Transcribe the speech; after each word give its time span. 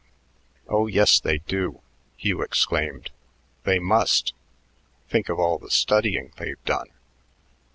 "Oh, 0.67 0.87
yes, 0.87 1.19
they 1.19 1.37
do," 1.37 1.81
Hugh 2.17 2.41
exclaimed; 2.41 3.11
"they 3.65 3.77
must. 3.77 4.33
Think 5.09 5.29
of 5.29 5.39
all 5.39 5.59
the 5.59 5.69
studying 5.69 6.31
they've 6.37 6.63
done." 6.65 6.87